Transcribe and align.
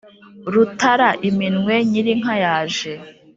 rutara 0.53 1.09
iminwe 1.29 1.73
nyir’ 1.89 2.07
inka 2.13 2.35
yaje, 2.43 2.91